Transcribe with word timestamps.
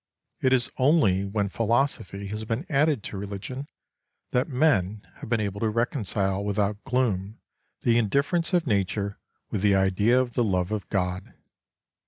It 0.41 0.51
is 0.51 0.71
only 0.77 1.25
when 1.25 1.49
philosophy 1.49 2.25
has 2.25 2.43
been 2.43 2.65
added 2.71 3.03
to 3.03 3.19
religion 3.19 3.67
that 4.31 4.47
men 4.49 5.07
have 5.17 5.29
been 5.29 5.39
able 5.39 5.59
to 5.59 5.69
reconcile 5.69 6.43
without 6.43 6.83
gloom 6.85 7.39
the 7.81 7.99
indifference 7.99 8.51
of 8.51 8.65
Nature 8.65 9.19
with 9.51 9.61
the 9.61 9.75
idea 9.75 10.19
of 10.19 10.33
the 10.33 10.43
love 10.43 10.71
of 10.71 10.89
God. 10.89 11.35